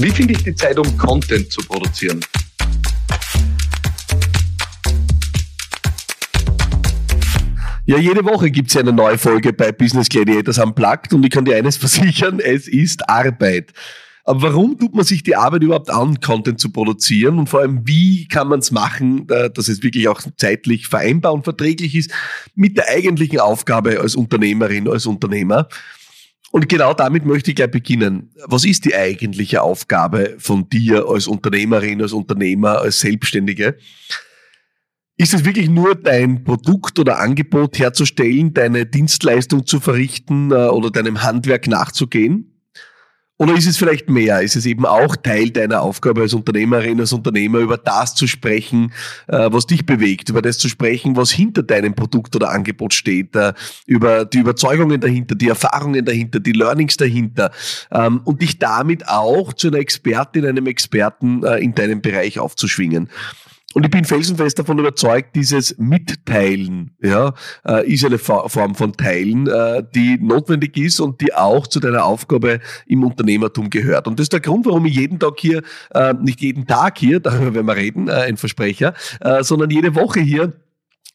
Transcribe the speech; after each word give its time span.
Wie 0.00 0.10
finde 0.10 0.34
ich 0.34 0.44
die 0.44 0.54
Zeit, 0.54 0.78
um 0.78 0.96
Content 0.96 1.50
zu 1.50 1.60
produzieren? 1.66 2.20
Ja, 7.84 7.98
jede 7.98 8.24
Woche 8.24 8.48
gibt's 8.52 8.74
ja 8.74 8.82
eine 8.82 8.92
neue 8.92 9.18
Folge 9.18 9.52
bei 9.52 9.72
Business 9.72 10.08
Gladiators 10.08 10.58
Unplugged 10.58 11.12
und 11.14 11.24
ich 11.24 11.32
kann 11.32 11.44
dir 11.44 11.56
eines 11.56 11.76
versichern, 11.78 12.38
es 12.38 12.68
ist 12.68 13.08
Arbeit. 13.08 13.72
Aber 14.22 14.42
warum 14.42 14.78
tut 14.78 14.94
man 14.94 15.04
sich 15.04 15.24
die 15.24 15.34
Arbeit 15.34 15.64
überhaupt 15.64 15.90
an, 15.90 16.20
Content 16.20 16.60
zu 16.60 16.70
produzieren? 16.70 17.36
Und 17.36 17.48
vor 17.48 17.60
allem, 17.60 17.80
wie 17.84 18.28
kann 18.28 18.46
man 18.46 18.60
es 18.60 18.70
machen, 18.70 19.26
dass 19.26 19.66
es 19.66 19.82
wirklich 19.82 20.06
auch 20.06 20.20
zeitlich 20.36 20.86
vereinbar 20.86 21.32
und 21.32 21.42
verträglich 21.42 21.96
ist 21.96 22.12
mit 22.54 22.76
der 22.76 22.88
eigentlichen 22.88 23.40
Aufgabe 23.40 23.98
als 23.98 24.14
Unternehmerin, 24.14 24.86
als 24.86 25.06
Unternehmer? 25.06 25.66
Und 26.50 26.68
genau 26.68 26.94
damit 26.94 27.26
möchte 27.26 27.50
ich 27.50 27.56
gleich 27.56 27.70
beginnen. 27.70 28.30
Was 28.46 28.64
ist 28.64 28.84
die 28.84 28.94
eigentliche 28.94 29.62
Aufgabe 29.62 30.36
von 30.38 30.68
dir 30.68 31.06
als 31.06 31.26
Unternehmerin, 31.26 32.00
als 32.00 32.12
Unternehmer, 32.12 32.80
als 32.80 33.00
Selbstständige? 33.00 33.76
Ist 35.18 35.34
es 35.34 35.44
wirklich 35.44 35.68
nur 35.68 35.96
dein 35.96 36.44
Produkt 36.44 36.98
oder 36.98 37.18
Angebot 37.18 37.78
herzustellen, 37.78 38.54
deine 38.54 38.86
Dienstleistung 38.86 39.66
zu 39.66 39.80
verrichten 39.80 40.52
äh, 40.52 40.68
oder 40.68 40.90
deinem 40.90 41.22
Handwerk 41.22 41.66
nachzugehen? 41.66 42.47
Oder 43.40 43.54
ist 43.54 43.68
es 43.68 43.76
vielleicht 43.76 44.10
mehr? 44.10 44.42
Ist 44.42 44.56
es 44.56 44.66
eben 44.66 44.84
auch 44.84 45.14
Teil 45.14 45.50
deiner 45.50 45.80
Aufgabe 45.82 46.22
als 46.22 46.34
Unternehmerin, 46.34 46.98
als 46.98 47.12
Unternehmer, 47.12 47.60
über 47.60 47.78
das 47.78 48.16
zu 48.16 48.26
sprechen, 48.26 48.92
äh, 49.28 49.48
was 49.52 49.66
dich 49.66 49.86
bewegt, 49.86 50.28
über 50.28 50.42
das 50.42 50.58
zu 50.58 50.68
sprechen, 50.68 51.16
was 51.16 51.30
hinter 51.30 51.62
deinem 51.62 51.94
Produkt 51.94 52.34
oder 52.34 52.50
Angebot 52.50 52.94
steht, 52.94 53.36
äh, 53.36 53.52
über 53.86 54.24
die 54.24 54.38
Überzeugungen 54.38 55.00
dahinter, 55.00 55.36
die 55.36 55.48
Erfahrungen 55.48 56.04
dahinter, 56.04 56.40
die 56.40 56.50
Learnings 56.50 56.96
dahinter 56.96 57.52
ähm, 57.92 58.22
und 58.24 58.42
dich 58.42 58.58
damit 58.58 59.06
auch 59.06 59.52
zu 59.52 59.68
einer 59.68 59.78
Expertin, 59.78 60.44
einem 60.44 60.66
Experten 60.66 61.44
äh, 61.44 61.58
in 61.58 61.76
deinem 61.76 62.02
Bereich 62.02 62.40
aufzuschwingen. 62.40 63.08
Und 63.74 63.84
ich 63.84 63.90
bin 63.90 64.04
felsenfest 64.04 64.58
davon 64.58 64.78
überzeugt, 64.78 65.36
dieses 65.36 65.76
Mitteilen 65.76 66.96
ja, 67.02 67.34
äh, 67.66 67.86
ist 67.86 68.04
eine 68.04 68.18
Form 68.18 68.74
von 68.74 68.94
Teilen, 68.94 69.46
äh, 69.46 69.84
die 69.94 70.16
notwendig 70.18 70.78
ist 70.78 71.00
und 71.00 71.20
die 71.20 71.34
auch 71.34 71.66
zu 71.66 71.78
deiner 71.78 72.04
Aufgabe 72.04 72.60
im 72.86 73.04
Unternehmertum 73.04 73.68
gehört. 73.68 74.06
Und 74.06 74.18
das 74.18 74.24
ist 74.24 74.32
der 74.32 74.40
Grund, 74.40 74.64
warum 74.64 74.86
ich 74.86 74.96
jeden 74.96 75.18
Tag 75.18 75.34
hier, 75.38 75.62
äh, 75.90 76.14
nicht 76.14 76.40
jeden 76.40 76.66
Tag 76.66 76.98
hier, 76.98 77.20
darüber 77.20 77.54
werden 77.54 77.66
wir 77.66 77.76
reden, 77.76 78.08
ein 78.08 78.36
Versprecher, 78.36 78.94
sondern 79.40 79.70
jede 79.70 79.94
Woche 79.94 80.20
hier 80.20 80.54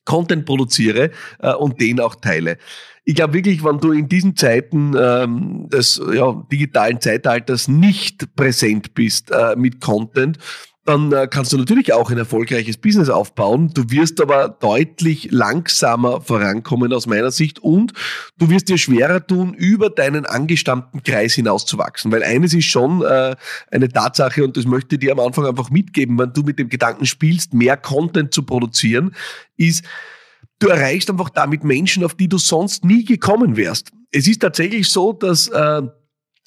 Content 0.06 0.46
produziere 0.46 1.12
und 1.60 1.80
den 1.82 2.00
auch 2.00 2.16
teile. 2.16 2.58
Ich 3.06 3.16
glaube 3.16 3.34
wirklich, 3.34 3.64
wenn 3.64 3.80
du 3.80 3.92
in 3.92 4.08
diesen 4.08 4.36
Zeiten 4.36 4.94
ähm, 4.98 5.68
des 5.70 6.02
ja, 6.14 6.46
digitalen 6.52 7.02
Zeitalters 7.02 7.68
nicht 7.68 8.36
präsent 8.36 8.94
bist 8.94 9.32
äh, 9.32 9.56
mit 9.58 9.82
Content, 9.82 10.38
dann 10.86 11.12
äh, 11.14 11.28
kannst 11.30 11.54
du 11.54 11.58
natürlich 11.58 11.94
auch 11.94 12.12
ein 12.12 12.18
erfolgreiches 12.18 12.78
Business 12.78 13.10
aufbauen. 13.10 13.72
Du 13.74 13.90
wirst 13.90 14.20
aber 14.20 14.50
deutlich 14.50 15.32
langsamer 15.32 16.20
vorankommen 16.20 16.92
aus 16.92 17.08
meiner 17.08 17.32
Sicht 17.32 17.60
und 17.60 17.94
du 18.38 18.50
wirst 18.50 18.68
dir 18.68 18.78
schwerer 18.78 19.26
tun, 19.26 19.54
über 19.54 19.90
deinen 19.90 20.26
angestammten 20.26 21.02
Kreis 21.02 21.34
hinauszuwachsen. 21.34 22.12
Weil 22.12 22.24
eines 22.24 22.54
ist 22.54 22.66
schon 22.66 23.02
äh, 23.02 23.36
eine 23.72 23.90
Tatsache 23.90 24.44
und 24.44 24.58
das 24.58 24.66
möchte 24.66 24.96
ich 24.96 25.00
dir 25.00 25.14
am 25.14 25.20
Anfang 25.22 25.46
einfach 25.46 25.70
mitgeben, 25.70 26.20
wenn 26.20 26.34
du 26.34 26.42
mit 26.44 26.60
dem 26.60 26.68
Gedanken 26.68 27.06
spielst, 27.06 27.54
mehr 27.54 27.78
Content 27.78 28.34
zu 28.34 28.44
produzieren, 28.44 29.16
ist, 29.56 29.86
du 30.60 30.68
erreichst 30.68 31.10
einfach 31.10 31.30
damit 31.30 31.64
Menschen, 31.64 32.04
auf 32.04 32.14
die 32.14 32.28
du 32.28 32.38
sonst 32.38 32.84
nie 32.84 33.06
gekommen 33.06 33.56
wärst. 33.56 33.92
Es 34.12 34.28
ist 34.28 34.42
tatsächlich 34.42 34.90
so, 34.90 35.14
dass 35.14 35.48
äh, 35.48 35.82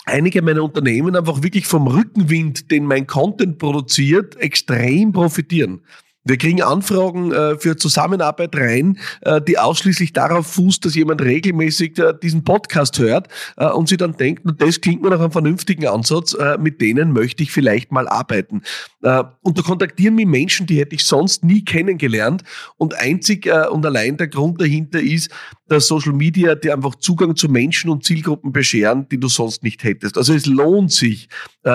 einige 0.07 0.41
meiner 0.41 0.63
Unternehmen 0.63 1.17
einfach 1.17 1.43
wirklich 1.43 1.67
vom 1.67 1.87
Rückenwind, 1.89 2.71
den 2.71 2.87
mein 2.87 3.07
Content 3.07 3.59
produziert, 3.59 4.37
extrem 4.37 5.13
profitieren. 5.13 5.83
Wir 6.27 6.39
kriegen 6.39 6.61
Anfragen 6.61 7.33
äh, 7.33 7.57
für 7.57 7.77
Zusammenarbeit 7.77 8.57
rein, 8.57 8.99
äh, 9.21 9.41
die 9.41 9.59
ausschließlich 9.59 10.13
darauf 10.13 10.49
fußt, 10.49 10.85
dass 10.85 10.97
jemand 10.97 11.23
regelmäßig 11.23 11.99
äh, 12.01 12.15
diesen 12.21 12.43
Podcast 12.43 12.99
hört 12.99 13.29
und 13.57 13.89
sie 13.89 13.97
dann 13.97 14.17
denkt, 14.17 14.43
das 14.59 14.81
klingt 14.81 15.03
mir 15.03 15.11
nach 15.11 15.21
einem 15.21 15.31
vernünftigen 15.31 15.87
Ansatz, 15.87 16.37
mit 16.59 16.81
denen 16.81 17.13
möchte 17.13 17.43
ich 17.43 17.53
vielleicht 17.53 17.93
mal 17.93 18.09
arbeiten. 18.09 18.63
Und 19.43 19.59
da 19.59 19.63
kontaktieren 19.63 20.15
mich 20.15 20.27
Menschen, 20.27 20.67
die 20.67 20.79
hätte 20.79 20.95
ich 20.95 21.05
sonst 21.05 21.45
nie 21.45 21.65
kennengelernt. 21.65 22.43
Und 22.77 22.95
einzig 22.95 23.49
und 23.71 23.87
allein 23.87 24.17
der 24.17 24.29
Grund 24.29 24.61
dahinter 24.61 25.01
ist, 25.01 25.31
dass 25.69 25.89
Social 25.89 26.13
Media 26.13 26.55
dir 26.55 26.75
einfach 26.75 26.95
Zugang 26.95 27.37
zu 27.37 27.49
Menschen 27.49 27.91
und 27.91 28.05
Zielgruppen 28.05 28.53
bescheren, 28.53 29.09
die 29.09 29.19
du 29.19 29.29
sonst 29.29 29.63
nicht 29.63 29.83
hättest. 29.85 30.17
Also 30.17 30.35
es 30.35 30.47
lohnt 30.47 30.93
sich, 30.93 31.29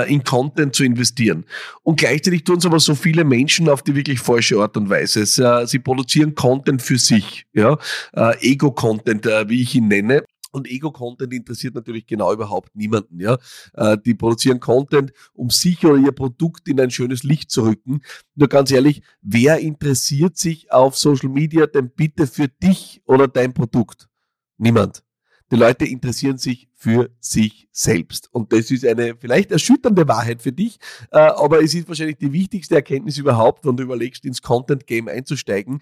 in 0.08 0.24
Content 0.24 0.74
zu 0.74 0.86
investieren. 0.86 1.46
Und 1.84 2.00
gleichzeitig 2.00 2.46
tun 2.46 2.58
es 2.58 2.66
aber 2.66 2.80
so 2.80 2.96
viele 2.96 3.26
Menschen 3.26 3.68
auf 3.68 3.84
die 3.84 3.94
wirklich 3.96 4.20
falsche 4.20 4.58
Art 4.60 4.78
und 4.78 4.90
Weise. 4.90 5.26
Sie 5.68 5.80
produzieren 5.80 6.34
Content 6.36 6.82
für 6.82 6.98
sich, 6.98 7.46
ja, 7.54 7.78
Ego-Content, 8.14 9.26
wie 9.48 9.62
ich 9.62 9.76
ihn 9.76 9.90
nenne. 9.90 10.24
Und 10.52 10.68
Ego-Content 10.70 11.34
interessiert 11.34 11.76
natürlich 11.76 12.06
genau 12.06 12.32
überhaupt 12.34 12.76
niemanden. 12.76 13.20
Ja, 13.20 13.38
äh, 13.74 13.98
die 14.06 14.14
produzieren 14.14 14.60
Content, 14.60 15.14
um 15.34 15.50
sich 15.50 15.86
oder 15.86 15.98
ihr 15.98 16.12
Produkt 16.12 16.68
in 16.68 16.80
ein 16.80 16.92
schönes 16.92 17.24
Licht 17.24 17.52
zu 17.52 17.64
rücken. 17.64 18.02
Nur 18.36 18.50
ganz 18.50 18.72
ehrlich, 18.72 19.02
wer 19.22 19.60
interessiert 19.60 20.38
sich 20.38 20.72
auf 20.72 20.98
Social 20.98 21.30
Media 21.30 21.68
denn 21.68 21.90
bitte 21.90 22.28
für 22.28 22.48
dich 22.48 23.02
oder 23.06 23.28
dein 23.28 23.54
Produkt? 23.54 24.10
Niemand. 24.58 25.04
Die 25.52 25.58
Leute 25.58 25.86
interessieren 25.86 26.38
sich 26.38 26.70
für 26.74 27.10
sich 27.20 27.68
selbst. 27.72 28.30
Und 28.32 28.54
das 28.54 28.72
ist 28.72 28.86
eine 28.86 29.16
vielleicht 29.18 29.52
erschütternde 29.52 30.08
Wahrheit 30.08 30.42
für 30.42 30.54
dich, 30.54 30.80
äh, 31.12 31.20
aber 31.20 31.62
es 31.62 31.74
ist 31.74 31.90
wahrscheinlich 31.90 32.18
die 32.18 32.32
wichtigste 32.32 32.76
Erkenntnis 32.76 33.18
überhaupt, 33.18 33.66
wenn 33.66 33.76
du 33.76 33.84
überlegst, 33.84 34.24
ins 34.26 34.42
Content-Game 34.42 35.10
einzusteigen. 35.10 35.82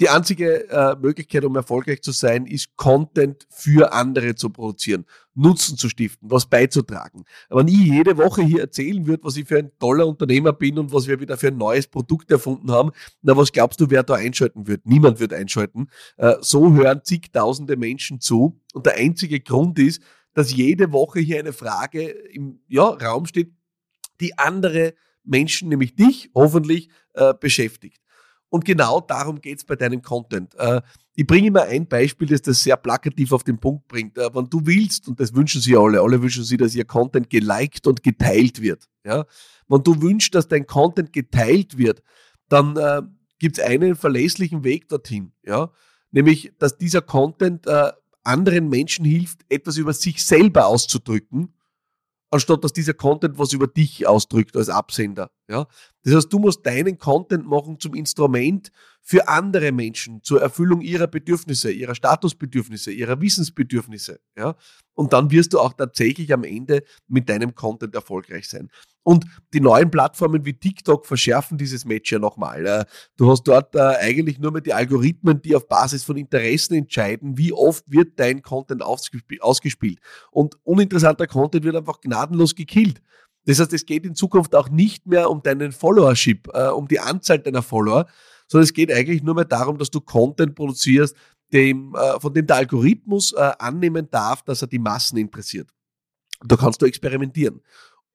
Die 0.00 0.08
einzige 0.08 0.70
äh, 0.70 0.94
Möglichkeit, 1.00 1.44
um 1.44 1.56
erfolgreich 1.56 2.02
zu 2.02 2.12
sein, 2.12 2.46
ist 2.46 2.76
Content 2.76 3.48
für 3.50 3.92
andere 3.92 4.36
zu 4.36 4.48
produzieren, 4.50 5.04
Nutzen 5.34 5.76
zu 5.76 5.88
stiften, 5.88 6.30
was 6.30 6.46
beizutragen. 6.46 7.24
Aber 7.48 7.66
ich 7.66 7.76
jede 7.76 8.16
Woche 8.16 8.42
hier 8.42 8.60
erzählen 8.60 9.04
würde, 9.08 9.24
was 9.24 9.36
ich 9.36 9.48
für 9.48 9.58
ein 9.58 9.72
toller 9.80 10.06
Unternehmer 10.06 10.52
bin 10.52 10.78
und 10.78 10.92
was 10.92 11.08
wir 11.08 11.18
wieder 11.18 11.36
für 11.36 11.48
ein 11.48 11.56
neues 11.56 11.88
Produkt 11.88 12.30
erfunden 12.30 12.70
haben, 12.70 12.92
na 13.22 13.36
was 13.36 13.50
glaubst 13.50 13.80
du, 13.80 13.90
wer 13.90 14.04
da 14.04 14.14
einschalten 14.14 14.68
wird? 14.68 14.86
Niemand 14.86 15.18
wird 15.18 15.32
einschalten. 15.32 15.88
Äh, 16.16 16.36
so 16.42 16.72
hören 16.74 17.00
zigtausende 17.02 17.76
Menschen 17.76 18.20
zu. 18.20 18.60
Und 18.74 18.86
der 18.86 18.94
einzige 18.94 19.40
Grund 19.40 19.80
ist, 19.80 20.00
dass 20.32 20.54
jede 20.54 20.92
Woche 20.92 21.18
hier 21.18 21.40
eine 21.40 21.52
Frage 21.52 22.02
im 22.08 22.60
ja, 22.68 22.84
Raum 22.84 23.26
steht, 23.26 23.50
die 24.20 24.38
andere 24.38 24.94
Menschen, 25.24 25.68
nämlich 25.68 25.96
dich, 25.96 26.30
hoffentlich 26.36 26.88
äh, 27.14 27.34
beschäftigt. 27.34 28.00
Und 28.50 28.64
genau 28.64 29.00
darum 29.00 29.40
geht's 29.40 29.64
bei 29.64 29.76
deinem 29.76 30.02
Content. 30.02 30.54
Äh, 30.56 30.80
ich 31.14 31.26
bringe 31.26 31.48
immer 31.48 31.62
ein 31.64 31.86
Beispiel, 31.86 32.28
das 32.28 32.42
das 32.42 32.62
sehr 32.62 32.76
plakativ 32.76 33.32
auf 33.32 33.44
den 33.44 33.58
Punkt 33.58 33.88
bringt. 33.88 34.16
Äh, 34.16 34.34
wenn 34.34 34.48
du 34.48 34.60
willst, 34.64 35.08
und 35.08 35.20
das 35.20 35.34
wünschen 35.34 35.60
sie 35.60 35.76
alle, 35.76 36.00
alle 36.00 36.22
wünschen 36.22 36.44
sie, 36.44 36.56
dass 36.56 36.74
ihr 36.74 36.84
Content 36.84 37.28
geliked 37.28 37.86
und 37.86 38.02
geteilt 38.02 38.62
wird. 38.62 38.88
Ja? 39.04 39.26
Wenn 39.68 39.82
du 39.82 40.00
wünschst, 40.00 40.34
dass 40.34 40.48
dein 40.48 40.66
Content 40.66 41.12
geteilt 41.12 41.76
wird, 41.76 42.02
dann 42.48 42.76
äh, 42.76 43.02
gibt 43.38 43.58
es 43.58 43.64
einen 43.64 43.96
verlässlichen 43.96 44.64
Weg 44.64 44.88
dorthin. 44.88 45.32
Ja? 45.44 45.70
Nämlich, 46.10 46.52
dass 46.58 46.78
dieser 46.78 47.02
Content 47.02 47.66
äh, 47.66 47.92
anderen 48.22 48.68
Menschen 48.68 49.04
hilft, 49.04 49.40
etwas 49.48 49.76
über 49.76 49.92
sich 49.92 50.24
selber 50.24 50.66
auszudrücken 50.66 51.52
anstatt 52.30 52.62
dass 52.62 52.72
dieser 52.72 52.94
Content 52.94 53.38
was 53.38 53.52
über 53.52 53.66
dich 53.66 54.06
ausdrückt 54.06 54.56
als 54.56 54.68
Absender. 54.68 55.30
Ja? 55.48 55.66
Das 56.02 56.14
heißt, 56.14 56.32
du 56.32 56.38
musst 56.38 56.64
deinen 56.64 56.98
Content 56.98 57.46
machen 57.46 57.78
zum 57.80 57.94
Instrument 57.94 58.70
für 59.02 59.28
andere 59.28 59.72
Menschen, 59.72 60.22
zur 60.22 60.40
Erfüllung 60.40 60.80
ihrer 60.80 61.06
Bedürfnisse, 61.06 61.70
ihrer 61.70 61.94
Statusbedürfnisse, 61.94 62.90
ihrer 62.90 63.20
Wissensbedürfnisse. 63.20 64.20
Ja? 64.36 64.56
Und 64.94 65.12
dann 65.12 65.30
wirst 65.30 65.52
du 65.52 65.60
auch 65.60 65.72
tatsächlich 65.72 66.32
am 66.32 66.44
Ende 66.44 66.82
mit 67.06 67.28
deinem 67.28 67.54
Content 67.54 67.94
erfolgreich 67.94 68.48
sein. 68.48 68.70
Und 69.08 69.24
die 69.54 69.60
neuen 69.60 69.90
Plattformen 69.90 70.44
wie 70.44 70.52
TikTok 70.52 71.06
verschärfen 71.06 71.56
dieses 71.56 71.86
Match 71.86 72.12
ja 72.12 72.18
nochmal. 72.18 72.66
Äh, 72.66 72.84
du 73.16 73.30
hast 73.30 73.44
dort 73.44 73.74
äh, 73.74 73.78
eigentlich 73.78 74.38
nur 74.38 74.52
mehr 74.52 74.60
die 74.60 74.74
Algorithmen, 74.74 75.40
die 75.40 75.56
auf 75.56 75.66
Basis 75.66 76.04
von 76.04 76.18
Interessen 76.18 76.74
entscheiden, 76.74 77.38
wie 77.38 77.54
oft 77.54 77.90
wird 77.90 78.20
dein 78.20 78.42
Content 78.42 78.82
ausgespielt. 78.82 79.98
Und 80.30 80.56
uninteressanter 80.62 81.26
Content 81.26 81.64
wird 81.64 81.74
einfach 81.74 82.02
gnadenlos 82.02 82.54
gekillt. 82.54 83.00
Das 83.46 83.58
heißt, 83.58 83.72
es 83.72 83.86
geht 83.86 84.04
in 84.04 84.14
Zukunft 84.14 84.54
auch 84.54 84.68
nicht 84.68 85.06
mehr 85.06 85.30
um 85.30 85.42
deinen 85.42 85.72
Followership, 85.72 86.46
äh, 86.52 86.68
um 86.68 86.86
die 86.86 87.00
Anzahl 87.00 87.38
deiner 87.38 87.62
Follower, 87.62 88.04
sondern 88.46 88.64
es 88.64 88.74
geht 88.74 88.92
eigentlich 88.92 89.22
nur 89.22 89.36
mehr 89.36 89.46
darum, 89.46 89.78
dass 89.78 89.88
du 89.88 90.02
Content 90.02 90.54
produzierst, 90.54 91.16
dem, 91.50 91.96
von 92.18 92.34
dem 92.34 92.46
der 92.46 92.56
Algorithmus 92.56 93.34
annehmen 93.34 94.06
darf, 94.10 94.42
dass 94.42 94.60
er 94.60 94.68
die 94.68 94.78
Massen 94.78 95.16
interessiert. 95.16 95.70
Da 96.44 96.56
kannst 96.56 96.82
du 96.82 96.86
experimentieren. 96.86 97.62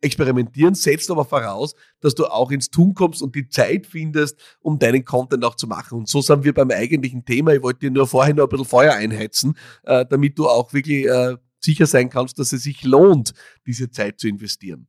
Experimentieren 0.04 0.76
setzt 0.76 1.10
aber 1.10 1.26
voraus, 1.26 1.76
dass 2.02 2.16
du 2.16 2.26
auch 2.26 2.52
ins 2.52 2.70
Tun 2.70 2.94
kommst 2.94 3.22
und 3.22 3.36
die 3.36 3.48
Zeit 3.48 3.88
findest, 3.88 4.40
um 4.60 4.78
deinen 4.80 5.06
Content 5.06 5.44
auch 5.46 5.56
zu 5.56 5.68
machen. 5.68 6.00
Und 6.00 6.10
so 6.10 6.22
sind 6.22 6.44
wir 6.44 6.54
beim 6.54 6.72
eigentlichen 6.72 7.26
Thema. 7.26 7.54
Ich 7.54 7.64
wollte 7.64 7.82
dir 7.82 7.92
nur 7.92 8.08
vorher 8.08 8.34
noch 8.34 8.44
ein 8.44 8.50
bisschen 8.50 8.66
Feuer 8.66 8.94
einheizen, 8.94 9.58
äh, 9.84 10.06
damit 10.10 10.38
du 10.38 10.48
auch 10.48 10.74
wirklich 10.74 11.06
äh, 11.06 11.38
sicher 11.60 11.86
sein 11.86 12.10
kannst, 12.10 12.38
dass 12.40 12.52
es 12.54 12.64
sich 12.64 12.84
lohnt, 12.84 13.34
diese 13.66 13.90
Zeit 13.90 14.20
zu 14.20 14.28
investieren. 14.28 14.88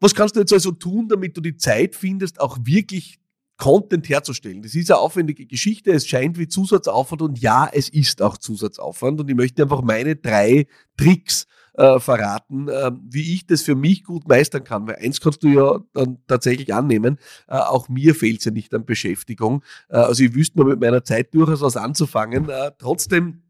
Was 0.00 0.14
kannst 0.14 0.34
du 0.34 0.40
jetzt 0.40 0.52
also 0.52 0.72
tun, 0.72 1.08
damit 1.08 1.36
du 1.36 1.40
die 1.40 1.56
Zeit 1.56 1.94
findest, 1.94 2.40
auch 2.40 2.58
wirklich 2.62 3.18
Content 3.58 4.08
herzustellen? 4.08 4.62
Das 4.62 4.74
ist 4.74 4.90
eine 4.90 4.98
aufwendige 4.98 5.46
Geschichte. 5.46 5.92
Es 5.92 6.06
scheint 6.06 6.38
wie 6.38 6.48
Zusatzaufwand 6.48 7.22
und 7.22 7.38
ja, 7.38 7.68
es 7.72 7.88
ist 7.88 8.22
auch 8.22 8.38
Zusatzaufwand. 8.38 9.20
Und 9.20 9.28
ich 9.28 9.36
möchte 9.36 9.62
einfach 9.62 9.82
meine 9.82 10.16
drei 10.16 10.66
Tricks 10.96 11.46
äh, 11.80 11.98
verraten, 11.98 12.68
äh, 12.68 12.90
wie 13.08 13.32
ich 13.32 13.46
das 13.46 13.62
für 13.62 13.74
mich 13.74 14.04
gut 14.04 14.28
meistern 14.28 14.64
kann. 14.64 14.86
Weil 14.86 14.96
eins 14.96 15.18
kannst 15.18 15.42
du 15.42 15.48
ja 15.48 15.80
dann 15.94 16.18
tatsächlich 16.26 16.74
annehmen, 16.74 17.18
äh, 17.48 17.54
auch 17.54 17.88
mir 17.88 18.14
fehlt 18.14 18.40
es 18.40 18.44
ja 18.44 18.50
nicht 18.50 18.74
an 18.74 18.84
Beschäftigung. 18.84 19.64
Äh, 19.88 19.96
also 19.96 20.22
ich 20.22 20.34
wüsste 20.34 20.58
mal 20.58 20.66
mit 20.66 20.80
meiner 20.80 21.02
Zeit 21.04 21.32
durchaus 21.32 21.62
was 21.62 21.78
anzufangen. 21.78 22.50
Äh, 22.50 22.72
trotzdem 22.76 23.44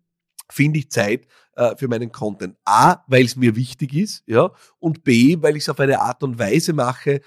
finde 0.49 0.79
ich 0.79 0.91
Zeit 0.91 1.27
für 1.77 1.89
meinen 1.89 2.11
Content. 2.11 2.57
A, 2.65 3.05
weil 3.07 3.25
es 3.25 3.37
mir 3.37 3.55
wichtig 3.55 3.93
ist, 3.93 4.23
ja, 4.27 4.51
und 4.79 5.05
B, 5.05 5.37
weil 5.41 5.57
ich 5.57 5.65
es 5.65 5.69
auf 5.69 5.79
eine 5.79 6.01
Art 6.01 6.23
und 6.23 6.39
Weise 6.39 6.73
mache, 6.73 7.21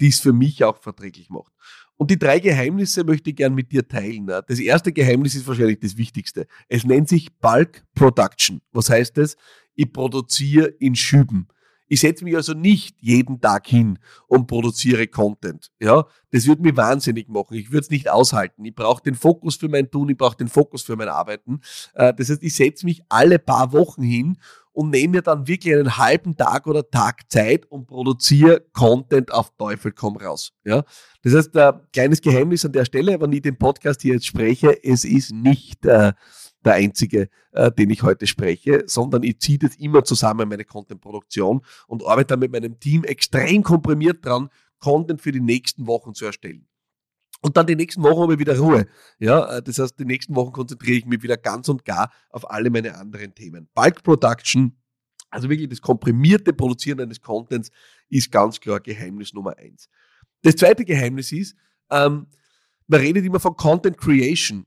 die 0.00 0.08
es 0.08 0.18
für 0.18 0.32
mich 0.32 0.64
auch 0.64 0.78
verträglich 0.78 1.30
macht. 1.30 1.52
Und 1.96 2.10
die 2.10 2.18
drei 2.18 2.40
Geheimnisse 2.40 3.04
möchte 3.04 3.30
ich 3.30 3.36
gern 3.36 3.54
mit 3.54 3.70
dir 3.70 3.86
teilen. 3.86 4.26
Das 4.26 4.58
erste 4.58 4.92
Geheimnis 4.92 5.36
ist 5.36 5.46
wahrscheinlich 5.46 5.78
das 5.78 5.96
Wichtigste. 5.96 6.46
Es 6.68 6.84
nennt 6.84 7.08
sich 7.08 7.32
Bulk 7.38 7.84
Production. 7.94 8.62
Was 8.72 8.90
heißt 8.90 9.16
das? 9.16 9.36
Ich 9.78 9.92
produziere 9.92 10.66
in 10.66 10.96
Schüben. 10.96 11.46
Ich 11.86 12.00
setze 12.00 12.24
mich 12.24 12.34
also 12.34 12.52
nicht 12.52 12.96
jeden 13.00 13.40
Tag 13.40 13.68
hin 13.68 14.00
und 14.26 14.48
produziere 14.48 15.06
Content. 15.06 15.70
Ja, 15.80 16.04
das 16.32 16.48
würde 16.48 16.62
mich 16.62 16.76
wahnsinnig 16.76 17.28
machen. 17.28 17.54
Ich 17.54 17.70
würde 17.70 17.84
es 17.84 17.90
nicht 17.90 18.10
aushalten. 18.10 18.64
Ich 18.64 18.74
brauche 18.74 19.02
den 19.04 19.14
Fokus 19.14 19.54
für 19.54 19.68
mein 19.68 19.88
Tun, 19.88 20.08
ich 20.08 20.16
brauche 20.16 20.36
den 20.36 20.48
Fokus 20.48 20.82
für 20.82 20.96
mein 20.96 21.08
Arbeiten. 21.08 21.60
Äh, 21.94 22.12
das 22.12 22.28
heißt, 22.28 22.42
ich 22.42 22.56
setze 22.56 22.84
mich 22.86 23.02
alle 23.08 23.38
paar 23.38 23.72
Wochen 23.72 24.02
hin 24.02 24.36
und 24.72 24.90
nehme 24.90 25.12
mir 25.12 25.22
dann 25.22 25.46
wirklich 25.46 25.74
einen 25.74 25.96
halben 25.96 26.36
Tag 26.36 26.66
oder 26.66 26.90
Tag 26.90 27.30
Zeit 27.30 27.66
und 27.66 27.86
produziere 27.86 28.64
Content 28.72 29.32
auf 29.32 29.52
Teufel 29.56 29.92
komm 29.92 30.16
raus. 30.16 30.52
Ja, 30.64 30.82
das 31.22 31.34
heißt, 31.34 31.56
ein 31.56 31.74
äh, 31.74 31.78
kleines 31.92 32.20
Geheimnis 32.20 32.64
an 32.64 32.72
der 32.72 32.84
Stelle, 32.84 33.20
wenn 33.20 33.32
ich 33.32 33.42
den 33.42 33.56
Podcast 33.56 34.02
hier 34.02 34.14
jetzt 34.14 34.26
spreche, 34.26 34.76
es 34.84 35.04
ist 35.04 35.32
nicht 35.32 35.86
äh, 35.86 36.12
der 36.68 36.76
einzige, 36.76 37.28
äh, 37.52 37.72
den 37.72 37.90
ich 37.90 38.02
heute 38.02 38.26
spreche, 38.26 38.84
sondern 38.86 39.22
ich 39.22 39.40
ziehe 39.40 39.58
das 39.58 39.76
immer 39.76 40.04
zusammen, 40.04 40.48
meine 40.48 40.64
Content-Produktion 40.64 41.62
und 41.86 42.06
arbeite 42.06 42.28
dann 42.28 42.40
mit 42.40 42.52
meinem 42.52 42.78
Team 42.78 43.04
extrem 43.04 43.62
komprimiert 43.62 44.24
dran, 44.24 44.50
Content 44.78 45.20
für 45.20 45.32
die 45.32 45.40
nächsten 45.40 45.86
Wochen 45.86 46.14
zu 46.14 46.26
erstellen. 46.26 46.66
Und 47.40 47.56
dann 47.56 47.66
die 47.66 47.76
nächsten 47.76 48.02
Wochen 48.02 48.22
habe 48.22 48.34
ich 48.34 48.38
wieder 48.38 48.58
Ruhe. 48.58 48.86
Ja, 49.18 49.56
äh, 49.56 49.62
das 49.62 49.78
heißt, 49.78 49.98
die 49.98 50.04
nächsten 50.04 50.34
Wochen 50.34 50.52
konzentriere 50.52 50.98
ich 50.98 51.06
mich 51.06 51.22
wieder 51.22 51.36
ganz 51.36 51.68
und 51.68 51.84
gar 51.84 52.12
auf 52.30 52.50
alle 52.50 52.70
meine 52.70 52.96
anderen 52.96 53.34
Themen. 53.34 53.68
Bulk 53.74 54.02
Production, 54.02 54.76
also 55.30 55.48
wirklich 55.48 55.68
das 55.68 55.80
komprimierte 55.80 56.52
Produzieren 56.52 57.00
eines 57.00 57.20
Contents, 57.20 57.70
ist 58.08 58.30
ganz 58.30 58.58
klar 58.60 58.80
Geheimnis 58.80 59.32
Nummer 59.32 59.56
eins. 59.56 59.88
Das 60.42 60.56
zweite 60.56 60.84
Geheimnis 60.84 61.32
ist, 61.32 61.56
ähm, 61.90 62.26
man 62.88 63.00
redet 63.00 63.24
immer 63.24 63.40
von 63.40 63.56
Content 63.56 63.98
Creation. 63.98 64.66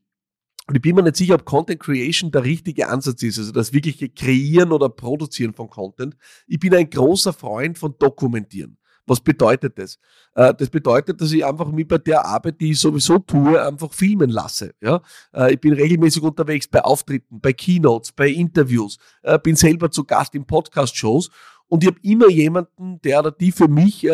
Und 0.72 0.78
ich 0.78 0.82
bin 0.84 0.96
mir 0.96 1.04
nicht 1.04 1.18
sicher, 1.18 1.36
ob 1.36 1.44
Content 1.44 1.82
Creation 1.82 2.32
der 2.32 2.46
richtige 2.46 2.88
Ansatz 2.88 3.22
ist, 3.24 3.38
also 3.38 3.52
das 3.52 3.74
wirkliche 3.74 4.08
Kreieren 4.08 4.72
oder 4.72 4.88
Produzieren 4.88 5.54
von 5.54 5.70
Content. 5.70 6.16
Ich 6.48 6.62
bin 6.62 6.74
ein 6.74 6.90
großer 6.90 7.34
Freund 7.34 7.78
von 7.78 7.94
Dokumentieren. 8.00 8.78
Was 9.06 9.20
bedeutet 9.20 9.78
das? 9.78 10.00
Äh, 10.34 10.54
das 10.58 10.70
bedeutet, 10.70 11.20
dass 11.20 11.34
ich 11.34 11.44
einfach 11.44 11.70
mich 11.74 11.90
bei 11.90 11.98
der 11.98 12.24
Arbeit, 12.24 12.62
die 12.62 12.72
ich 12.72 12.80
sowieso 12.80 13.20
tue, 13.20 13.62
einfach 13.62 13.92
filmen 13.92 14.30
lasse. 14.30 14.74
Ja? 14.80 15.02
Äh, 15.34 15.56
ich 15.56 15.60
bin 15.60 15.74
regelmäßig 15.74 16.24
unterwegs 16.24 16.70
bei 16.70 16.82
Auftritten, 16.82 17.42
bei 17.42 17.52
Keynotes, 17.52 18.14
bei 18.14 18.30
Interviews, 18.30 18.98
äh, 19.24 19.38
bin 19.40 19.58
selber 19.58 19.92
zu 19.92 20.06
Gast 20.06 20.36
in 20.36 20.46
Podcast-Shows 20.46 21.32
und 21.68 21.84
ich 21.84 21.90
habe 21.90 22.00
immer 22.02 22.30
jemanden, 22.30 23.02
der 23.02 23.20
oder 23.20 23.32
die 23.32 23.52
für 23.52 23.68
mich 23.68 24.08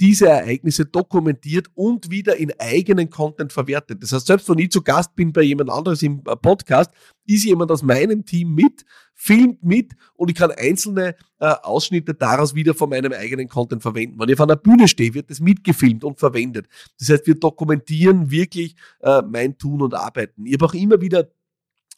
diese 0.00 0.28
Ereignisse 0.28 0.86
dokumentiert 0.86 1.68
und 1.74 2.10
wieder 2.10 2.36
in 2.36 2.52
eigenen 2.58 3.10
Content 3.10 3.52
verwertet. 3.52 4.02
Das 4.02 4.12
heißt, 4.12 4.26
selbst 4.26 4.48
wenn 4.48 4.58
ich 4.58 4.70
zu 4.70 4.82
Gast 4.82 5.14
bin 5.14 5.32
bei 5.32 5.42
jemand 5.42 5.70
anderes 5.70 6.02
im 6.02 6.22
äh, 6.26 6.36
Podcast, 6.36 6.90
ist 7.26 7.44
jemand 7.44 7.70
aus 7.70 7.82
meinem 7.82 8.24
Team 8.24 8.54
mit, 8.54 8.84
filmt 9.14 9.62
mit 9.62 9.92
und 10.14 10.30
ich 10.30 10.36
kann 10.36 10.50
einzelne 10.52 11.14
äh, 11.38 11.46
Ausschnitte 11.62 12.14
daraus 12.14 12.54
wieder 12.54 12.72
von 12.72 12.88
meinem 12.88 13.12
eigenen 13.12 13.48
Content 13.48 13.82
verwenden. 13.82 14.18
Wenn 14.18 14.30
ich 14.30 14.34
auf 14.34 14.40
einer 14.40 14.56
Bühne 14.56 14.88
stehe, 14.88 15.12
wird 15.12 15.28
das 15.28 15.40
mitgefilmt 15.40 16.02
und 16.02 16.18
verwendet. 16.18 16.66
Das 16.98 17.10
heißt, 17.10 17.26
wir 17.26 17.34
dokumentieren 17.34 18.30
wirklich 18.30 18.76
äh, 19.00 19.20
mein 19.20 19.58
Tun 19.58 19.82
und 19.82 19.94
Arbeiten. 19.94 20.46
Ich 20.46 20.54
habe 20.54 20.64
auch 20.64 20.74
immer 20.74 21.02
wieder 21.02 21.28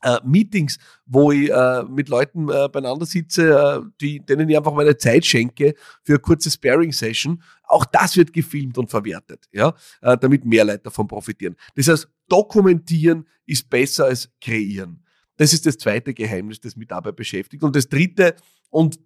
äh, 0.03 0.19
Meetings, 0.25 0.79
wo 1.07 1.33
ich 1.33 1.51
äh, 1.51 1.83
mit 1.85 2.09
Leuten 2.09 2.49
äh, 2.49 2.69
beieinander 2.69 3.07
sitze, 3.07 3.51
äh, 3.51 3.81
die, 4.01 4.21
denen 4.21 4.49
ich 4.49 4.57
einfach 4.57 4.75
meine 4.75 4.97
Zeit 4.97 5.25
schenke 5.25 5.75
für 6.03 6.13
eine 6.13 6.19
kurze 6.19 6.51
Sparing-Session. 6.51 7.43
Auch 7.65 7.85
das 7.85 8.17
wird 8.17 8.33
gefilmt 8.33 8.77
und 8.79 8.91
verwertet, 8.91 9.49
ja, 9.53 9.75
äh, 10.03 10.17
damit 10.19 10.45
mehr 10.45 10.65
Leute 10.65 10.85
davon 10.85 11.07
profitieren. 11.07 11.57
Das 11.75 11.89
heißt, 11.89 12.09
dokumentieren 12.29 13.27
ist 13.47 13.69
besser 13.69 14.07
als 14.07 14.31
kreieren. 14.41 15.05
Das 15.37 15.53
ist 15.53 15.67
das 15.67 15.79
zweite 15.79 16.13
Geheimnis, 16.13 16.61
das 16.61 16.77
mich 16.77 16.89
dabei 16.89 17.13
beschäftigt. 17.13 17.63
Und 17.63 17.75
das 17.75 17.89
dritte, 17.89 18.37
und 18.71 18.99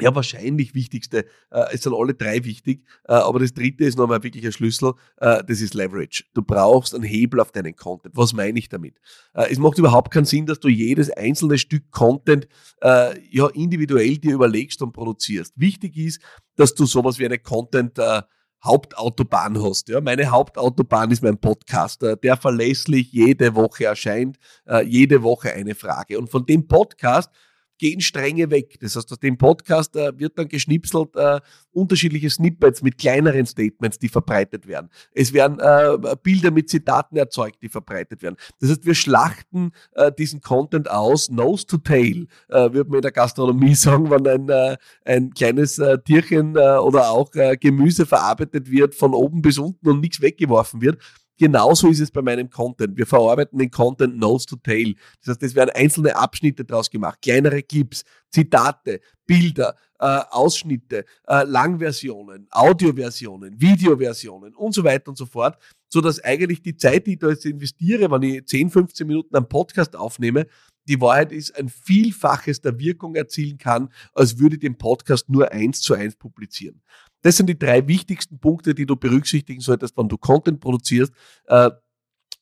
ja, 0.00 0.12
wahrscheinlich 0.14 0.74
wichtigste, 0.74 1.24
äh, 1.50 1.64
es 1.72 1.82
sind 1.82 1.94
alle 1.94 2.14
drei 2.14 2.44
wichtig, 2.44 2.84
äh, 3.04 3.12
aber 3.12 3.38
das 3.38 3.54
dritte 3.54 3.84
ist 3.84 3.96
nochmal 3.96 4.24
wirklich 4.24 4.44
ein 4.44 4.52
Schlüssel, 4.52 4.94
äh, 5.18 5.44
das 5.44 5.60
ist 5.60 5.74
Leverage. 5.74 6.24
Du 6.34 6.42
brauchst 6.42 6.94
einen 6.94 7.04
Hebel 7.04 7.38
auf 7.38 7.52
deinen 7.52 7.76
Content. 7.76 8.16
Was 8.16 8.32
meine 8.32 8.58
ich 8.58 8.68
damit? 8.68 8.98
Äh, 9.34 9.52
es 9.52 9.58
macht 9.58 9.78
überhaupt 9.78 10.12
keinen 10.12 10.24
Sinn, 10.24 10.46
dass 10.46 10.58
du 10.58 10.68
jedes 10.68 11.10
einzelne 11.10 11.58
Stück 11.58 11.92
Content 11.92 12.48
äh, 12.82 13.14
ja 13.30 13.46
individuell 13.48 14.18
dir 14.18 14.34
überlegst 14.34 14.82
und 14.82 14.92
produzierst. 14.92 15.52
Wichtig 15.56 15.96
ist, 15.96 16.20
dass 16.56 16.74
du 16.74 16.86
sowas 16.86 17.20
wie 17.20 17.26
eine 17.26 17.38
Content 17.38 17.96
äh, 17.98 18.22
Hauptautobahn 18.64 19.62
hast. 19.62 19.90
Ja, 19.90 20.00
meine 20.00 20.28
Hauptautobahn 20.30 21.10
ist 21.10 21.22
mein 21.22 21.38
Podcast, 21.38 22.00
der 22.00 22.36
verlässlich 22.38 23.12
jede 23.12 23.54
Woche 23.54 23.84
erscheint, 23.84 24.38
jede 24.86 25.22
Woche 25.22 25.52
eine 25.52 25.74
Frage. 25.74 26.18
Und 26.18 26.30
von 26.30 26.46
dem 26.46 26.66
Podcast 26.66 27.30
gehen 27.78 28.00
Stränge 28.00 28.50
weg. 28.50 28.78
Das 28.80 28.96
heißt, 28.96 29.10
aus 29.12 29.18
dem 29.18 29.36
Podcast 29.36 29.96
äh, 29.96 30.18
wird 30.18 30.38
dann 30.38 30.48
geschnipselt 30.48 31.16
äh, 31.16 31.40
unterschiedliche 31.72 32.30
Snippets 32.30 32.82
mit 32.82 32.98
kleineren 32.98 33.46
Statements, 33.46 33.98
die 33.98 34.08
verbreitet 34.08 34.66
werden. 34.66 34.90
Es 35.12 35.32
werden 35.32 35.58
äh, 35.60 36.16
Bilder 36.22 36.50
mit 36.50 36.68
Zitaten 36.68 37.16
erzeugt, 37.16 37.62
die 37.62 37.68
verbreitet 37.68 38.22
werden. 38.22 38.36
Das 38.60 38.70
heißt, 38.70 38.86
wir 38.86 38.94
schlachten 38.94 39.72
äh, 39.92 40.12
diesen 40.12 40.40
Content 40.40 40.90
aus, 40.90 41.30
nose 41.30 41.66
to 41.66 41.78
tail, 41.78 42.26
äh, 42.48 42.72
würde 42.72 42.90
man 42.90 42.98
in 42.98 43.02
der 43.02 43.12
Gastronomie 43.12 43.74
sagen, 43.74 44.10
wenn 44.10 44.26
ein, 44.26 44.48
äh, 44.48 44.76
ein 45.04 45.30
kleines 45.34 45.78
äh, 45.78 45.98
Tierchen 45.98 46.56
äh, 46.56 46.76
oder 46.78 47.10
auch 47.10 47.34
äh, 47.34 47.56
Gemüse 47.56 48.06
verarbeitet 48.06 48.70
wird, 48.70 48.94
von 48.94 49.14
oben 49.14 49.42
bis 49.42 49.58
unten 49.58 49.88
und 49.88 50.00
nichts 50.00 50.20
weggeworfen 50.20 50.80
wird 50.80 50.98
Genauso 51.36 51.88
ist 51.88 52.00
es 52.00 52.10
bei 52.10 52.22
meinem 52.22 52.48
Content. 52.48 52.96
Wir 52.96 53.06
verarbeiten 53.06 53.58
den 53.58 53.70
Content 53.70 54.16
nose 54.18 54.46
to 54.46 54.56
tail. 54.56 54.94
Das 55.20 55.30
heißt, 55.30 55.42
es 55.42 55.54
werden 55.54 55.70
einzelne 55.74 56.14
Abschnitte 56.14 56.64
daraus 56.64 56.88
gemacht, 56.88 57.20
kleinere 57.20 57.62
Clips, 57.62 58.04
Zitate, 58.30 59.00
Bilder, 59.26 59.76
äh, 59.98 60.20
Ausschnitte, 60.30 61.04
äh, 61.26 61.44
Langversionen, 61.44 62.46
Audioversionen, 62.50 63.60
Videoversionen 63.60 64.54
und 64.54 64.74
so 64.74 64.84
weiter 64.84 65.08
und 65.08 65.18
so 65.18 65.26
fort, 65.26 65.58
so 65.88 66.00
dass 66.00 66.22
eigentlich 66.22 66.62
die 66.62 66.76
Zeit, 66.76 67.06
die 67.06 67.14
ich 67.14 67.18
da 67.18 67.30
jetzt 67.30 67.46
investiere, 67.46 68.10
wenn 68.10 68.22
ich 68.22 68.46
10, 68.46 68.70
15 68.70 69.06
Minuten 69.06 69.34
am 69.34 69.48
Podcast 69.48 69.96
aufnehme, 69.96 70.46
die 70.86 71.00
Wahrheit 71.00 71.32
ist, 71.32 71.56
ein 71.56 71.68
Vielfaches 71.68 72.60
der 72.60 72.78
Wirkung 72.78 73.14
erzielen 73.14 73.58
kann, 73.58 73.90
als 74.12 74.38
würde 74.38 74.56
ich 74.56 74.60
den 74.60 74.76
Podcast 74.76 75.28
nur 75.28 75.50
eins 75.50 75.80
zu 75.80 75.94
eins 75.94 76.14
publizieren. 76.16 76.82
Das 77.24 77.38
sind 77.38 77.46
die 77.46 77.58
drei 77.58 77.88
wichtigsten 77.88 78.38
Punkte, 78.38 78.74
die 78.74 78.84
du 78.84 78.96
berücksichtigen 78.96 79.62
solltest, 79.62 79.96
wenn 79.96 80.08
du 80.10 80.18
Content 80.18 80.60
produzierst. 80.60 81.10
Äh, 81.46 81.70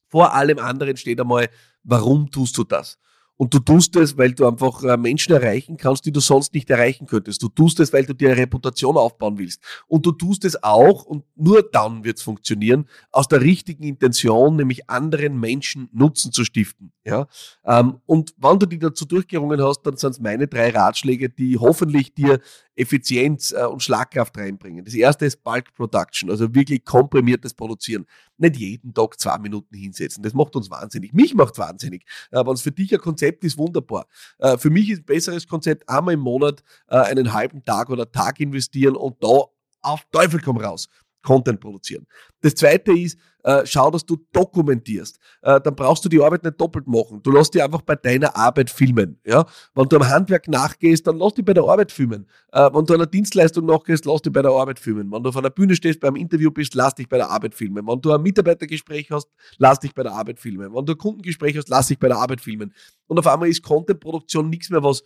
vor 0.08 0.34
allem 0.34 0.58
anderen 0.58 0.96
steht 0.96 1.20
einmal, 1.20 1.48
warum 1.84 2.30
tust 2.30 2.58
du 2.58 2.64
das? 2.64 2.98
Und 3.36 3.54
du 3.54 3.60
tust 3.60 3.96
es, 3.96 4.16
weil 4.18 4.32
du 4.32 4.46
einfach 4.46 4.82
äh, 4.84 4.96
Menschen 4.96 5.32
erreichen 5.32 5.76
kannst, 5.76 6.04
die 6.04 6.12
du 6.12 6.20
sonst 6.20 6.52
nicht 6.54 6.68
erreichen 6.68 7.06
könntest. 7.06 7.42
Du 7.42 7.48
tust 7.48 7.80
es, 7.80 7.92
weil 7.92 8.04
du 8.04 8.14
dir 8.14 8.30
eine 8.30 8.38
Reputation 8.38 8.96
aufbauen 8.96 9.38
willst. 9.38 9.60
Und 9.88 10.04
du 10.04 10.12
tust 10.12 10.44
es 10.44 10.62
auch, 10.62 11.04
und 11.04 11.24
nur 11.34 11.62
dann 11.62 12.04
wird 12.04 12.18
es 12.18 12.22
funktionieren, 12.22 12.86
aus 13.10 13.28
der 13.28 13.40
richtigen 13.40 13.84
Intention, 13.84 14.56
nämlich 14.56 14.88
anderen 14.90 15.40
Menschen 15.40 15.88
Nutzen 15.92 16.30
zu 16.30 16.44
stiften. 16.44 16.92
Ja? 17.04 17.26
Ähm, 17.64 18.00
und 18.06 18.34
wenn 18.36 18.58
du 18.58 18.66
die 18.66 18.78
dazu 18.78 19.06
durchgerungen 19.06 19.62
hast, 19.62 19.82
dann 19.82 19.96
sind 19.96 20.10
es 20.10 20.20
meine 20.20 20.46
drei 20.46 20.70
Ratschläge, 20.70 21.30
die 21.30 21.58
hoffentlich 21.58 22.14
dir 22.14 22.38
Effizienz 22.74 23.52
äh, 23.52 23.64
und 23.64 23.82
Schlagkraft 23.82 24.36
reinbringen. 24.36 24.84
Das 24.84 24.94
erste 24.94 25.26
ist 25.26 25.42
Bulk 25.42 25.74
Production, 25.74 26.30
also 26.30 26.54
wirklich 26.54 26.84
komprimiertes 26.84 27.54
Produzieren. 27.54 28.06
Nicht 28.38 28.56
jeden 28.56 28.94
Tag 28.94 29.20
zwei 29.20 29.38
Minuten 29.38 29.74
hinsetzen. 29.76 30.22
Das 30.22 30.32
macht 30.34 30.56
uns 30.56 30.70
wahnsinnig. 30.70 31.12
Mich 31.12 31.34
macht 31.34 31.58
wahnsinnig. 31.58 32.04
Äh, 32.30 32.44
Wenn 32.44 32.54
es 32.54 32.62
für 32.62 32.72
dich 32.72 32.92
ein 32.92 33.00
Konzept 33.00 33.44
ist, 33.44 33.58
wunderbar. 33.58 34.06
Äh, 34.38 34.56
für 34.58 34.70
mich 34.70 34.90
ist 34.90 35.00
ein 35.00 35.04
besseres 35.04 35.46
Konzept, 35.46 35.88
einmal 35.88 36.14
im 36.14 36.20
Monat 36.20 36.62
äh, 36.88 36.96
einen 36.96 37.32
halben 37.32 37.64
Tag 37.64 37.90
oder 37.90 38.10
Tag 38.10 38.40
investieren 38.40 38.96
und 38.96 39.22
da 39.22 39.44
auf 39.82 40.06
Teufel 40.12 40.40
komm 40.40 40.58
raus. 40.58 40.88
Content 41.22 41.60
produzieren. 41.60 42.06
Das 42.40 42.54
zweite 42.54 42.92
ist, 42.92 43.18
Äh, 43.44 43.66
schau, 43.66 43.90
dass 43.90 44.06
du 44.06 44.18
dokumentierst. 44.32 45.18
Äh, 45.42 45.60
dann 45.60 45.74
brauchst 45.74 46.04
du 46.04 46.08
die 46.08 46.22
Arbeit 46.22 46.44
nicht 46.44 46.60
doppelt 46.60 46.86
machen. 46.86 47.20
Du 47.24 47.32
lass 47.32 47.50
dich 47.50 47.60
einfach 47.60 47.82
bei 47.82 47.96
deiner 47.96 48.36
Arbeit 48.36 48.70
filmen. 48.70 49.18
Ja? 49.26 49.44
Wenn 49.74 49.88
du 49.88 49.96
am 49.96 50.08
Handwerk 50.08 50.46
nachgehst, 50.46 51.08
dann 51.08 51.18
lass 51.18 51.34
dich 51.34 51.44
bei 51.44 51.52
der 51.52 51.64
Arbeit 51.64 51.90
filmen. 51.90 52.28
Äh, 52.52 52.70
wenn 52.72 52.84
du 52.86 52.94
einer 52.94 53.06
Dienstleistung 53.06 53.66
nachgehst, 53.66 54.04
lass 54.04 54.22
dich 54.22 54.32
bei 54.32 54.42
der 54.42 54.52
Arbeit 54.52 54.78
filmen. 54.78 55.10
Wenn 55.10 55.24
du 55.24 55.30
auf 55.30 55.36
einer 55.36 55.50
Bühne 55.50 55.74
stehst, 55.74 55.98
beim 55.98 56.14
Interview 56.14 56.52
bist, 56.52 56.76
lass 56.76 56.94
dich 56.94 57.08
bei 57.08 57.16
der 57.16 57.30
Arbeit 57.30 57.56
filmen. 57.56 57.84
Wenn 57.84 58.00
du 58.00 58.12
ein 58.12 58.22
Mitarbeitergespräch 58.22 59.10
hast, 59.10 59.28
lass 59.58 59.80
dich 59.80 59.92
bei 59.92 60.04
der 60.04 60.12
Arbeit 60.12 60.38
filmen. 60.38 60.72
Wenn 60.72 60.86
du 60.86 60.92
ein 60.92 60.98
Kundengespräch 60.98 61.56
hast, 61.56 61.68
lass 61.68 61.88
dich 61.88 61.98
bei 61.98 62.06
der 62.06 62.18
Arbeit 62.18 62.40
filmen. 62.40 62.72
Und 63.08 63.18
auf 63.18 63.26
einmal 63.26 63.48
ist 63.48 63.62
Contentproduktion 63.62 64.50
nichts 64.50 64.70
mehr, 64.70 64.84
was 64.84 65.02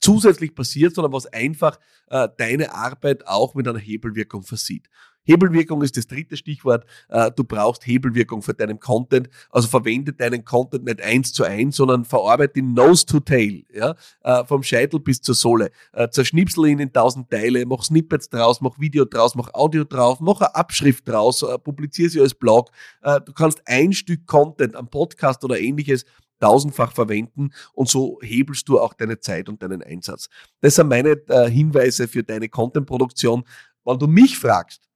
zusätzlich 0.00 0.54
passiert, 0.54 0.94
sondern 0.94 1.12
was 1.12 1.26
einfach 1.26 1.78
äh, 2.08 2.28
deine 2.38 2.74
Arbeit 2.74 3.26
auch 3.26 3.54
mit 3.54 3.68
einer 3.68 3.78
Hebelwirkung 3.78 4.42
versieht. 4.42 4.88
Hebelwirkung 5.24 5.82
ist 5.82 5.96
das 5.96 6.06
dritte 6.06 6.36
Stichwort. 6.36 6.84
Äh, 7.08 7.30
du 7.30 7.44
brauchst 7.44 7.86
Hebelwirkung 7.86 8.42
für 8.42 8.54
deinen 8.54 8.80
Content. 8.80 9.28
Also 9.50 9.68
verwende 9.68 10.12
deinen 10.12 10.44
Content 10.44 10.84
nicht 10.84 11.02
eins 11.02 11.32
zu 11.32 11.44
eins, 11.44 11.76
sondern 11.76 12.04
verarbeite 12.04 12.58
ihn 12.58 12.72
nose 12.72 13.06
to 13.06 13.20
tail. 13.20 13.64
Ja? 13.72 13.94
Äh, 14.22 14.44
vom 14.44 14.62
Scheitel 14.62 14.98
bis 14.98 15.20
zur 15.20 15.34
Sohle. 15.34 15.70
Äh, 15.92 16.08
zerschnipsel 16.08 16.66
ihn 16.66 16.78
in 16.78 16.92
tausend 16.92 17.30
Teile, 17.30 17.64
mach 17.66 17.82
Snippets 17.82 18.28
draus, 18.30 18.60
mach 18.60 18.78
Video 18.80 19.04
draus, 19.04 19.34
mach 19.34 19.52
Audio 19.54 19.84
drauf, 19.84 20.20
mach 20.20 20.40
eine 20.40 20.54
Abschrift 20.54 21.06
draus, 21.06 21.44
publiziere 21.62 22.08
sie 22.10 22.20
als 22.20 22.34
Blog. 22.34 22.70
Du 23.26 23.32
kannst 23.32 23.62
ein 23.66 23.92
Stück 23.92 24.26
Content, 24.26 24.76
am 24.76 24.88
Podcast 24.88 25.44
oder 25.44 25.58
ähnliches 25.58 26.04
tausendfach 26.40 26.92
verwenden 26.92 27.50
und 27.72 27.88
so 27.88 28.18
hebelst 28.22 28.68
du 28.68 28.80
auch 28.80 28.94
deine 28.94 29.20
Zeit 29.20 29.48
und 29.48 29.62
deinen 29.62 29.82
Einsatz. 29.82 30.28
Das 30.60 30.74
sind 30.74 30.88
meine 30.88 31.10
äh, 31.28 31.50
Hinweise 31.50 32.08
für 32.08 32.22
deine 32.22 32.48
Content-Produktion. 32.48 33.44
Wenn 33.84 33.98
du 33.98 34.06
mich 34.06 34.38
fragst, 34.38 34.88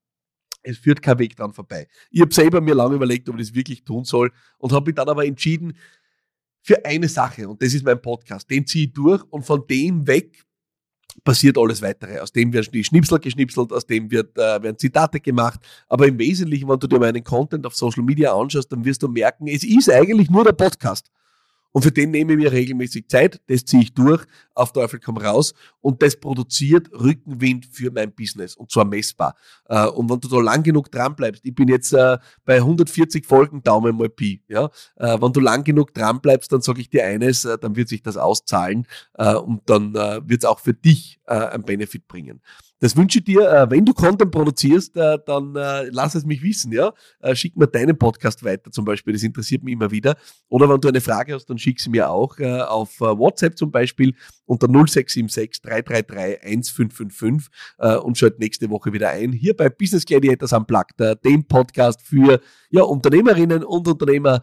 es 0.63 0.79
führt 0.79 1.03
kein 1.03 1.19
Weg 1.19 1.37
dran 1.37 1.53
vorbei. 1.53 1.87
Ich 2.11 2.21
habe 2.21 2.35
selber 2.35 2.61
mir 2.61 2.75
lange 2.75 2.97
überlegt, 2.97 3.29
ob 3.29 3.39
ich 3.39 3.49
das 3.49 3.55
wirklich 3.55 3.85
tun 3.85 4.05
soll 4.05 4.33
und 4.59 4.73
habe 4.73 4.87
mich 4.87 4.95
dann 4.95 5.09
aber 5.09 5.27
entschieden 5.27 5.77
für 6.63 6.83
eine 6.85 7.09
Sache 7.09 7.47
und 7.47 7.63
das 7.63 7.75
ist 7.75 7.85
mein 7.85 8.01
Podcast. 8.01 8.51
Den 8.51 8.67
ziehe 8.67 8.87
ich 8.87 8.93
durch 8.93 9.23
und 9.31 9.45
von 9.45 9.67
dem 9.67 10.07
weg 10.07 10.45
passiert 11.23 11.59
alles 11.59 11.81
weitere. 11.83 12.19
Aus 12.19 12.33
dem 12.33 12.53
werden 12.53 12.71
die 12.73 12.83
Schnipsel 12.83 13.19
geschnipselt, 13.19 13.73
aus 13.73 13.87
dem 13.87 14.11
wird, 14.11 14.37
äh, 14.37 14.63
werden 14.63 14.79
Zitate 14.79 15.21
gemacht. 15.21 15.61
Aber 15.89 16.07
im 16.09 16.19
Wesentlichen, 16.19 16.69
wenn 16.69 16.79
du 16.79 16.87
dir 16.87 16.99
meinen 16.99 17.23
Content 17.23 17.67
auf 17.67 17.75
Social 17.75 18.03
Media 18.03 18.35
anschaust, 18.35 18.73
dann 18.73 18.85
wirst 18.85 19.03
du 19.03 19.09
merken, 19.09 19.47
es 19.47 19.63
ist 19.63 19.91
eigentlich 19.91 20.31
nur 20.31 20.45
der 20.45 20.53
Podcast. 20.53 21.11
Und 21.75 21.83
für 21.83 21.91
den 21.91 22.13
nehme 22.13 22.35
ich 22.35 22.39
mir 22.39 22.53
regelmäßig 22.53 23.09
Zeit, 23.09 23.41
das 23.49 23.65
ziehe 23.65 23.83
ich 23.83 23.95
durch, 23.95 24.25
auf 24.55 24.73
Teufel 24.73 25.01
komm 25.01 25.17
raus 25.17 25.55
und 25.81 26.03
das 26.03 26.15
produziert 26.15 26.89
Rückenwind 26.93 27.67
für 27.67 27.91
mein 27.91 28.15
Business 28.15 28.55
und 28.55 28.71
zwar 28.71 28.85
messbar. 28.85 29.35
Äh, 29.69 29.89
und 29.89 30.09
wenn 30.09 30.21
du 30.21 30.29
da 30.29 30.39
lang 30.39 30.63
genug 30.63 30.93
dran 30.93 31.17
bleibst, 31.17 31.45
ich 31.45 31.53
bin 31.53 31.67
jetzt 31.67 31.93
äh, 31.93 32.19
bei 32.45 32.59
140 32.59 33.27
Folgen 33.27 33.61
Daumen 33.65 33.97
mal 33.97 34.09
Pi, 34.09 34.45
ja, 34.47 34.67
äh, 34.95 35.21
wenn 35.21 35.33
du 35.33 35.41
lang 35.41 35.65
genug 35.65 35.93
dran 35.93 36.21
bleibst, 36.21 36.53
dann 36.53 36.63
sage 36.63 36.81
ich 36.81 36.91
dir 36.91 37.05
eines, 37.07 37.43
dann 37.43 37.75
wird 37.75 37.89
sich 37.89 38.03
das 38.03 38.17
auszahlen 38.17 38.87
und 39.17 39.63
dann 39.67 39.95
wird 39.95 40.43
es 40.43 40.45
auch 40.45 40.61
für 40.61 40.75
dich 40.75 41.21
einen 41.27 41.65
Benefit 41.65 42.07
bringen. 42.07 42.41
Das 42.85 42.95
wünsche 42.99 43.21
ich 43.21 43.25
dir. 43.25 43.51
Äh, 43.51 43.71
wenn 43.71 43.87
du 43.87 43.95
Content 43.95 44.31
produzierst, 44.31 44.95
äh, 44.99 45.19
dann 45.25 45.57
äh, 45.57 45.85
lass 45.91 46.15
es 46.17 46.27
mich 46.27 46.43
wissen. 46.43 46.71
Ja? 46.71 46.93
Schick 47.33 47.57
mir 47.57 47.67
deinen 47.67 47.97
Podcast 47.97 48.45
weiter 48.45 48.71
zum 48.71 48.85
Beispiel. 48.85 49.15
Das 49.15 49.23
interessiert 49.23 49.65
mich 49.65 49.73
immer 49.73 49.91
wieder. 49.91 50.17
Oder 50.51 50.69
wenn 50.69 50.79
du 50.83 50.89
eine 50.89 51.01
Frage 51.01 51.33
hast, 51.33 51.47
dann 51.47 51.57
schick 51.57 51.81
sie 51.81 51.89
mir 51.89 52.11
auch 52.11 52.39
auf 52.39 53.01
WhatsApp 53.01 53.57
zum 53.57 53.71
Beispiel 53.71 54.15
unter 54.45 54.67
0676 54.67 55.63
333 55.63 56.43
1555 56.43 57.51
und 58.05 58.19
schalt 58.19 58.39
nächste 58.39 58.69
Woche 58.69 58.93
wieder 58.93 59.09
ein. 59.09 59.33
Hier 59.33 59.57
bei 59.57 59.71
Business 59.71 60.05
Gladiators 60.05 60.53
Unplugged, 60.53 61.01
dem 61.25 61.45
Podcast 61.47 62.03
für 62.03 62.41
ja, 62.71 62.83
Unternehmerinnen 62.83 63.65
und 63.65 63.89
Unternehmer, 63.89 64.43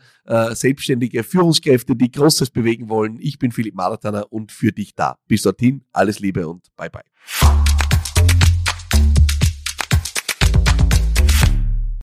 selbstständige 0.51 1.24
Führungskräfte, 1.24 1.95
die 1.95 2.12
Großes 2.12 2.50
bewegen 2.50 2.89
wollen. 2.89 3.19
Ich 3.19 3.38
bin 3.38 3.51
Philipp 3.51 3.75
Maratana 3.75 4.21
und 4.21 4.51
für 4.51 4.71
dich 4.71 4.95
da. 4.95 5.17
Bis 5.27 5.43
dorthin, 5.43 5.83
alles 5.91 6.19
Liebe 6.19 6.48
und 6.48 6.65
bye 6.75 6.89
bye. 6.89 7.03